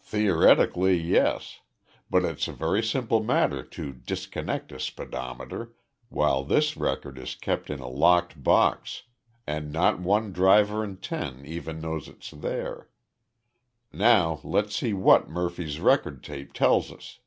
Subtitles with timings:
[0.00, 1.60] "Theoretically, yes.
[2.08, 5.74] But it's a very simple matter to disconnect a speedometer,
[6.08, 9.02] while this record is kept in a locked box
[9.46, 12.88] and not one driver in ten even knows it's there.
[13.92, 17.18] Now, let's see what Murphy's record tape tells us....